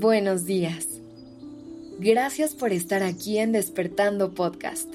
Buenos 0.00 0.46
días. 0.46 0.86
Gracias 1.98 2.54
por 2.54 2.72
estar 2.72 3.02
aquí 3.02 3.36
en 3.36 3.52
Despertando 3.52 4.32
Podcast. 4.32 4.88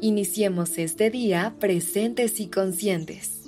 Iniciemos 0.00 0.78
este 0.78 1.10
día 1.10 1.54
presentes 1.60 2.40
y 2.40 2.46
conscientes. 2.46 3.42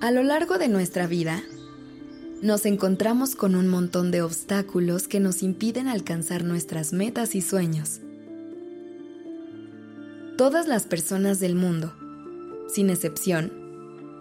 A 0.00 0.10
lo 0.10 0.22
largo 0.22 0.56
de 0.56 0.68
nuestra 0.68 1.06
vida, 1.06 1.42
nos 2.40 2.64
encontramos 2.64 3.36
con 3.36 3.54
un 3.54 3.68
montón 3.68 4.10
de 4.10 4.22
obstáculos 4.22 5.08
que 5.08 5.20
nos 5.20 5.42
impiden 5.42 5.88
alcanzar 5.88 6.42
nuestras 6.42 6.94
metas 6.94 7.34
y 7.34 7.42
sueños. 7.42 8.00
Todas 10.38 10.66
las 10.68 10.84
personas 10.84 11.38
del 11.38 11.54
mundo, 11.54 11.92
sin 12.72 12.88
excepción, 12.88 13.52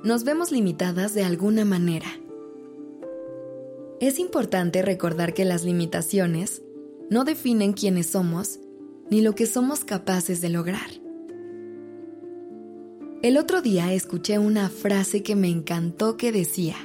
nos 0.03 0.25
vemos 0.25 0.52
limitadas 0.52 1.13
de 1.13 1.23
alguna 1.23 1.63
manera. 1.63 2.07
Es 4.02 4.20
importante 4.20 4.81
recordar 4.81 5.34
que 5.34 5.45
las 5.45 5.63
limitaciones 5.63 6.62
no 7.09 7.23
definen 7.23 7.72
quiénes 7.72 8.08
somos 8.08 8.59
ni 9.09 9.21
lo 9.21 9.35
que 9.35 9.45
somos 9.45 9.85
capaces 9.85 10.41
de 10.41 10.49
lograr. 10.49 10.90
El 13.21 13.38
otro 13.38 13.62
día 13.62 13.94
escuché 13.94 14.38
una 14.38 14.70
frase 14.70 15.23
que 15.23 15.35
me 15.35 15.48
encantó 15.48 16.18
que 16.18 16.34
decía, 16.34 16.76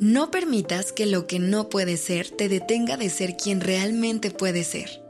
No 0.00 0.30
permitas 0.30 0.92
que 0.92 1.04
lo 1.04 1.26
que 1.26 1.38
no 1.38 1.68
puede 1.68 1.98
ser 1.98 2.30
te 2.30 2.48
detenga 2.48 2.96
de 2.96 3.10
ser 3.10 3.36
quien 3.36 3.60
realmente 3.60 4.30
puede 4.30 4.64
ser. 4.64 5.02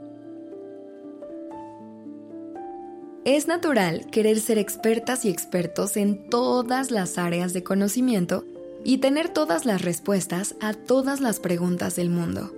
Es 3.23 3.47
natural 3.47 4.07
querer 4.11 4.39
ser 4.39 4.57
expertas 4.57 5.23
y 5.23 5.29
expertos 5.29 5.95
en 5.95 6.29
todas 6.29 6.91
las 6.91 7.17
áreas 7.17 7.53
de 7.53 7.63
conocimiento 7.63 8.43
y 8.83 8.97
tener 8.99 9.29
todas 9.29 9.65
las 9.65 9.81
respuestas 9.81 10.55
a 10.61 10.73
todas 10.73 11.21
las 11.21 11.39
preguntas 11.39 11.95
del 11.95 12.09
mundo. 12.09 12.53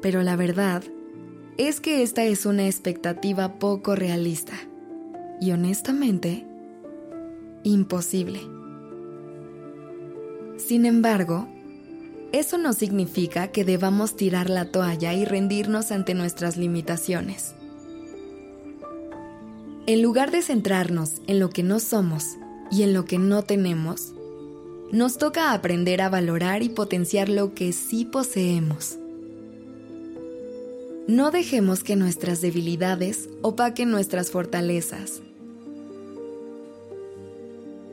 Pero 0.00 0.22
la 0.22 0.36
verdad 0.36 0.82
es 1.56 1.80
que 1.80 2.02
esta 2.02 2.24
es 2.24 2.46
una 2.46 2.66
expectativa 2.66 3.58
poco 3.58 3.94
realista 3.94 4.54
y 5.40 5.52
honestamente 5.52 6.46
imposible. 7.64 8.40
Sin 10.56 10.86
embargo, 10.86 11.48
eso 12.32 12.58
no 12.58 12.72
significa 12.72 13.48
que 13.48 13.64
debamos 13.64 14.16
tirar 14.16 14.50
la 14.50 14.66
toalla 14.66 15.12
y 15.14 15.24
rendirnos 15.24 15.90
ante 15.90 16.14
nuestras 16.14 16.56
limitaciones. 16.56 17.54
En 19.86 20.02
lugar 20.02 20.30
de 20.30 20.42
centrarnos 20.42 21.20
en 21.26 21.40
lo 21.40 21.50
que 21.50 21.62
no 21.62 21.80
somos 21.80 22.36
y 22.70 22.84
en 22.84 22.94
lo 22.94 23.04
que 23.04 23.18
no 23.18 23.42
tenemos, 23.42 24.14
nos 24.92 25.18
toca 25.18 25.52
aprender 25.52 26.00
a 26.00 26.08
valorar 26.08 26.62
y 26.62 26.68
potenciar 26.68 27.28
lo 27.28 27.54
que 27.54 27.72
sí 27.72 28.04
poseemos. 28.04 28.96
No 31.06 31.30
dejemos 31.30 31.82
que 31.82 31.96
nuestras 31.96 32.40
debilidades 32.40 33.28
opaquen 33.42 33.90
nuestras 33.90 34.30
fortalezas. 34.30 35.22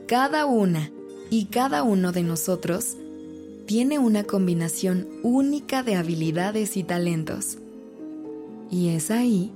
Cada 0.06 0.46
una 0.46 0.90
y 1.30 1.46
cada 1.46 1.82
uno 1.82 2.12
de 2.12 2.22
nosotros 2.22 2.96
tiene 3.66 3.98
una 3.98 4.24
combinación 4.24 5.06
única 5.22 5.82
de 5.82 5.96
habilidades 5.96 6.76
y 6.76 6.84
talentos. 6.84 7.58
Y 8.70 8.88
es 8.88 9.10
ahí 9.10 9.52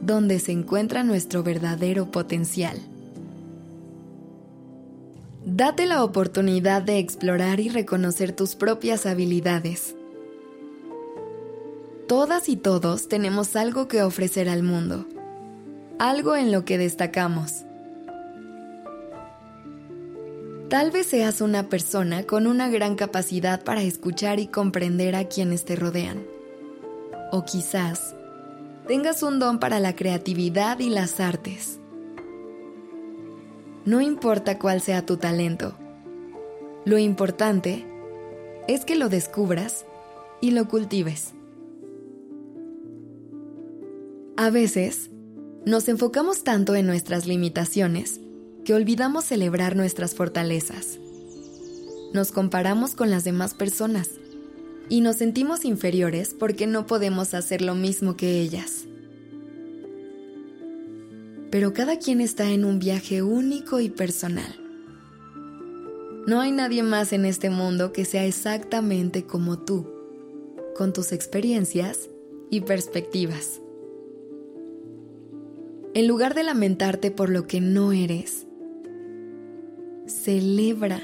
donde 0.00 0.38
se 0.38 0.52
encuentra 0.52 1.04
nuestro 1.04 1.42
verdadero 1.42 2.10
potencial. 2.10 2.78
Date 5.44 5.86
la 5.86 6.04
oportunidad 6.04 6.82
de 6.82 6.98
explorar 6.98 7.60
y 7.60 7.70
reconocer 7.70 8.32
tus 8.32 8.56
propias 8.56 9.06
habilidades. 9.06 9.96
Todas 12.06 12.50
y 12.50 12.56
todos 12.56 13.08
tenemos 13.08 13.56
algo 13.56 13.88
que 13.88 14.02
ofrecer 14.02 14.50
al 14.50 14.62
mundo, 14.62 15.06
algo 15.98 16.36
en 16.36 16.52
lo 16.52 16.66
que 16.66 16.76
destacamos. 16.76 17.64
Tal 20.68 20.90
vez 20.90 21.06
seas 21.06 21.40
una 21.40 21.70
persona 21.70 22.24
con 22.24 22.46
una 22.46 22.68
gran 22.68 22.94
capacidad 22.94 23.64
para 23.64 23.82
escuchar 23.82 24.40
y 24.40 24.46
comprender 24.46 25.16
a 25.16 25.24
quienes 25.24 25.64
te 25.64 25.74
rodean. 25.74 26.22
O 27.32 27.46
quizás 27.46 28.14
tengas 28.86 29.22
un 29.22 29.38
don 29.38 29.58
para 29.58 29.80
la 29.80 29.96
creatividad 29.96 30.80
y 30.80 30.90
las 30.90 31.18
artes. 31.18 31.79
No 33.84 34.00
importa 34.00 34.58
cuál 34.58 34.80
sea 34.80 35.06
tu 35.06 35.16
talento, 35.16 35.74
lo 36.84 36.98
importante 36.98 37.86
es 38.68 38.84
que 38.84 38.96
lo 38.96 39.08
descubras 39.08 39.84
y 40.40 40.50
lo 40.50 40.68
cultives. 40.68 41.32
A 44.36 44.50
veces, 44.50 45.10
nos 45.66 45.88
enfocamos 45.88 46.44
tanto 46.44 46.74
en 46.74 46.86
nuestras 46.86 47.26
limitaciones 47.26 48.20
que 48.64 48.74
olvidamos 48.74 49.24
celebrar 49.24 49.76
nuestras 49.76 50.14
fortalezas. 50.14 50.98
Nos 52.14 52.32
comparamos 52.32 52.94
con 52.94 53.10
las 53.10 53.24
demás 53.24 53.54
personas 53.54 54.10
y 54.88 55.02
nos 55.02 55.16
sentimos 55.16 55.64
inferiores 55.64 56.34
porque 56.38 56.66
no 56.66 56.86
podemos 56.86 57.34
hacer 57.34 57.60
lo 57.60 57.74
mismo 57.74 58.16
que 58.16 58.40
ellas. 58.40 58.86
Pero 61.50 61.72
cada 61.72 61.98
quien 61.98 62.20
está 62.20 62.50
en 62.50 62.64
un 62.64 62.78
viaje 62.78 63.22
único 63.22 63.80
y 63.80 63.90
personal. 63.90 64.54
No 66.26 66.40
hay 66.40 66.52
nadie 66.52 66.82
más 66.82 67.12
en 67.12 67.24
este 67.24 67.50
mundo 67.50 67.92
que 67.92 68.04
sea 68.04 68.24
exactamente 68.24 69.24
como 69.24 69.58
tú, 69.58 69.86
con 70.76 70.92
tus 70.92 71.12
experiencias 71.12 72.08
y 72.50 72.60
perspectivas. 72.60 73.60
En 75.94 76.06
lugar 76.06 76.34
de 76.34 76.44
lamentarte 76.44 77.10
por 77.10 77.30
lo 77.30 77.48
que 77.48 77.60
no 77.60 77.92
eres, 77.92 78.46
celebra 80.06 81.00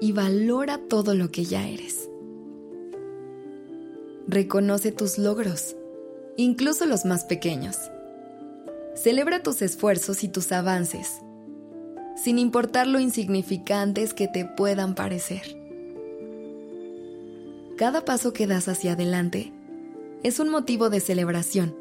y 0.00 0.12
valora 0.12 0.78
todo 0.78 1.14
lo 1.14 1.30
que 1.30 1.44
ya 1.44 1.68
eres. 1.68 2.08
Reconoce 4.26 4.92
tus 4.92 5.18
logros, 5.18 5.76
incluso 6.36 6.86
los 6.86 7.04
más 7.04 7.24
pequeños. 7.24 7.76
Celebra 8.94 9.42
tus 9.42 9.62
esfuerzos 9.62 10.24
y 10.24 10.28
tus 10.28 10.52
avances, 10.52 11.20
sin 12.16 12.38
importar 12.38 12.86
lo 12.86 13.00
insignificantes 13.00 14.14
que 14.14 14.28
te 14.28 14.44
puedan 14.44 14.94
parecer. 14.94 15.56
Cada 17.76 18.04
paso 18.04 18.32
que 18.32 18.46
das 18.46 18.68
hacia 18.68 18.92
adelante 18.92 19.52
es 20.22 20.40
un 20.40 20.50
motivo 20.50 20.90
de 20.90 21.00
celebración 21.00 21.74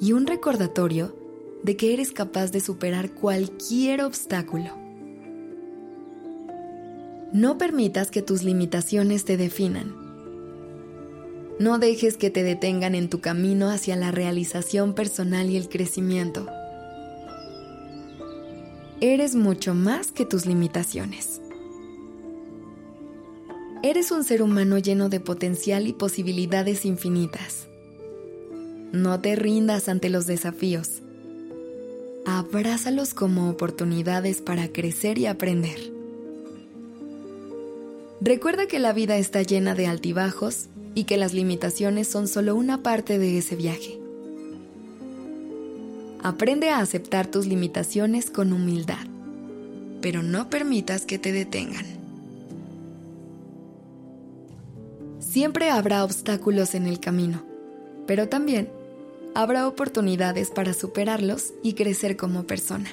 y 0.00 0.12
un 0.12 0.26
recordatorio 0.26 1.16
de 1.62 1.76
que 1.76 1.94
eres 1.94 2.12
capaz 2.12 2.52
de 2.52 2.60
superar 2.60 3.10
cualquier 3.10 4.02
obstáculo. 4.02 4.76
No 7.32 7.58
permitas 7.58 8.10
que 8.10 8.22
tus 8.22 8.44
limitaciones 8.44 9.24
te 9.24 9.36
definan 9.36 10.03
no 11.58 11.78
dejes 11.78 12.16
que 12.16 12.30
te 12.30 12.42
detengan 12.42 12.94
en 12.94 13.08
tu 13.08 13.20
camino 13.20 13.70
hacia 13.70 13.96
la 13.96 14.10
realización 14.10 14.94
personal 14.94 15.50
y 15.50 15.56
el 15.56 15.68
crecimiento. 15.68 16.46
Eres 19.00 19.34
mucho 19.34 19.74
más 19.74 20.10
que 20.10 20.24
tus 20.24 20.46
limitaciones. 20.46 21.40
Eres 23.82 24.10
un 24.10 24.24
ser 24.24 24.42
humano 24.42 24.78
lleno 24.78 25.08
de 25.08 25.20
potencial 25.20 25.86
y 25.86 25.92
posibilidades 25.92 26.84
infinitas. 26.84 27.68
No 28.92 29.20
te 29.20 29.36
rindas 29.36 29.88
ante 29.88 30.08
los 30.08 30.26
desafíos. 30.26 31.02
Abrázalos 32.24 33.12
como 33.12 33.50
oportunidades 33.50 34.40
para 34.40 34.68
crecer 34.68 35.18
y 35.18 35.26
aprender. 35.26 35.92
Recuerda 38.20 38.66
que 38.66 38.78
la 38.78 38.94
vida 38.94 39.18
está 39.18 39.42
llena 39.42 39.74
de 39.74 39.86
altibajos 39.86 40.68
y 40.94 41.04
que 41.04 41.16
las 41.16 41.34
limitaciones 41.34 42.08
son 42.08 42.28
solo 42.28 42.54
una 42.54 42.82
parte 42.82 43.18
de 43.18 43.38
ese 43.38 43.56
viaje. 43.56 43.98
Aprende 46.22 46.70
a 46.70 46.78
aceptar 46.78 47.26
tus 47.26 47.46
limitaciones 47.46 48.30
con 48.30 48.52
humildad, 48.52 49.06
pero 50.00 50.22
no 50.22 50.48
permitas 50.48 51.04
que 51.04 51.18
te 51.18 51.32
detengan. 51.32 51.84
Siempre 55.18 55.70
habrá 55.70 56.04
obstáculos 56.04 56.74
en 56.74 56.86
el 56.86 57.00
camino, 57.00 57.42
pero 58.06 58.28
también 58.28 58.70
habrá 59.34 59.66
oportunidades 59.66 60.50
para 60.50 60.72
superarlos 60.72 61.52
y 61.62 61.74
crecer 61.74 62.16
como 62.16 62.44
persona. 62.44 62.88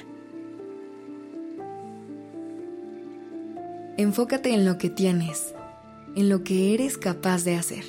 Enfócate 3.96 4.52
en 4.52 4.64
lo 4.64 4.78
que 4.78 4.90
tienes 4.90 5.54
en 6.14 6.28
lo 6.28 6.44
que 6.44 6.74
eres 6.74 6.98
capaz 6.98 7.44
de 7.44 7.56
hacer. 7.56 7.84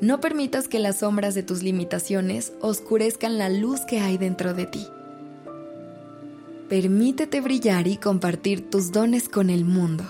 No 0.00 0.20
permitas 0.20 0.66
que 0.66 0.78
las 0.78 1.00
sombras 1.00 1.34
de 1.34 1.42
tus 1.42 1.62
limitaciones 1.62 2.52
oscurezcan 2.60 3.36
la 3.36 3.48
luz 3.48 3.80
que 3.82 4.00
hay 4.00 4.16
dentro 4.16 4.54
de 4.54 4.66
ti. 4.66 4.86
Permítete 6.68 7.40
brillar 7.40 7.86
y 7.86 7.96
compartir 7.96 8.70
tus 8.70 8.92
dones 8.92 9.28
con 9.28 9.50
el 9.50 9.64
mundo. 9.64 10.04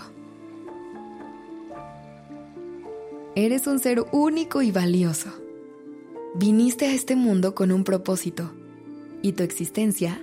Eres 3.35 3.67
un 3.67 3.79
ser 3.79 4.05
único 4.13 4.61
y 4.61 4.71
valioso. 4.71 5.31
Viniste 6.35 6.87
a 6.87 6.93
este 6.93 7.17
mundo 7.17 7.55
con 7.55 7.73
un 7.73 7.83
propósito 7.83 8.51
y 9.23 9.33
tu 9.33 9.43
existencia 9.43 10.21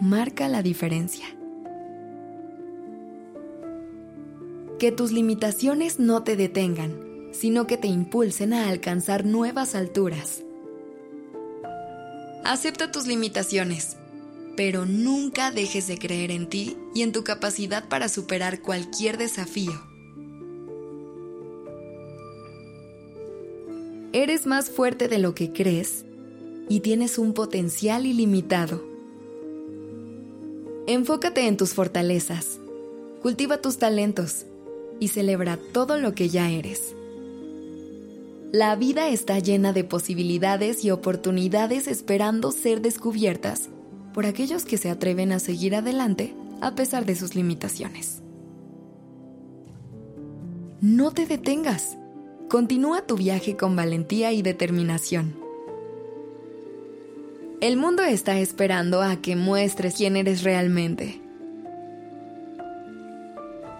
marca 0.00 0.48
la 0.48 0.62
diferencia. 0.62 1.35
Que 4.78 4.92
tus 4.92 5.12
limitaciones 5.12 5.98
no 5.98 6.22
te 6.22 6.36
detengan, 6.36 7.30
sino 7.32 7.66
que 7.66 7.76
te 7.76 7.88
impulsen 7.88 8.52
a 8.52 8.68
alcanzar 8.68 9.24
nuevas 9.24 9.74
alturas. 9.74 10.42
Acepta 12.44 12.92
tus 12.92 13.06
limitaciones 13.06 13.96
pero 14.56 14.86
nunca 14.86 15.50
dejes 15.50 15.86
de 15.86 15.98
creer 15.98 16.30
en 16.30 16.48
ti 16.48 16.76
y 16.94 17.02
en 17.02 17.12
tu 17.12 17.22
capacidad 17.22 17.88
para 17.88 18.08
superar 18.08 18.62
cualquier 18.62 19.18
desafío. 19.18 19.72
Eres 24.12 24.46
más 24.46 24.70
fuerte 24.70 25.08
de 25.08 25.18
lo 25.18 25.34
que 25.34 25.52
crees 25.52 26.06
y 26.70 26.80
tienes 26.80 27.18
un 27.18 27.34
potencial 27.34 28.06
ilimitado. 28.06 28.82
Enfócate 30.86 31.46
en 31.46 31.58
tus 31.58 31.74
fortalezas, 31.74 32.58
cultiva 33.20 33.60
tus 33.60 33.76
talentos 33.76 34.46
y 35.00 35.08
celebra 35.08 35.58
todo 35.72 35.98
lo 35.98 36.14
que 36.14 36.28
ya 36.28 36.50
eres. 36.50 36.94
La 38.52 38.74
vida 38.76 39.08
está 39.08 39.38
llena 39.38 39.72
de 39.72 39.84
posibilidades 39.84 40.84
y 40.84 40.90
oportunidades 40.90 41.88
esperando 41.88 42.52
ser 42.52 42.80
descubiertas 42.80 43.68
por 44.14 44.24
aquellos 44.24 44.64
que 44.64 44.78
se 44.78 44.88
atreven 44.88 45.32
a 45.32 45.38
seguir 45.38 45.74
adelante 45.74 46.34
a 46.60 46.74
pesar 46.74 47.04
de 47.04 47.16
sus 47.16 47.34
limitaciones. 47.34 48.22
No 50.80 51.10
te 51.10 51.26
detengas. 51.26 51.98
Continúa 52.48 53.06
tu 53.06 53.16
viaje 53.16 53.56
con 53.56 53.76
valentía 53.76 54.32
y 54.32 54.42
determinación. 54.42 55.36
El 57.60 57.76
mundo 57.76 58.04
está 58.04 58.38
esperando 58.38 59.02
a 59.02 59.16
que 59.16 59.34
muestres 59.34 59.96
quién 59.96 60.16
eres 60.16 60.44
realmente. 60.44 61.25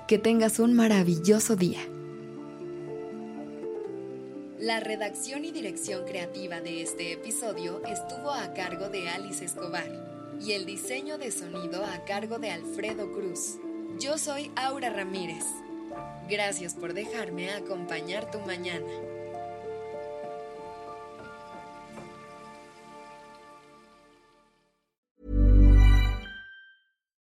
Que 0.06 0.18
tengas 0.18 0.60
un 0.60 0.72
maravilloso 0.72 1.56
día. 1.56 1.80
La 4.60 4.78
redacción 4.78 5.44
y 5.44 5.50
dirección 5.50 6.04
creativa 6.04 6.60
de 6.60 6.80
este 6.82 7.12
episodio 7.12 7.82
estuvo 7.84 8.30
a 8.30 8.54
cargo 8.54 8.88
de 8.88 9.08
Alice 9.08 9.44
Escobar 9.44 9.90
y 10.40 10.52
el 10.52 10.64
diseño 10.64 11.18
de 11.18 11.32
sonido 11.32 11.84
a 11.84 12.04
cargo 12.04 12.38
de 12.38 12.52
Alfredo 12.52 13.10
Cruz. 13.10 13.56
Yo 13.98 14.16
soy 14.16 14.52
Aura 14.54 14.90
Ramírez. 14.90 15.44
Gracias 16.30 16.74
por 16.74 16.94
dejarme 16.94 17.50
acompañar 17.50 18.30
tu 18.30 18.38
mañana. 18.38 18.86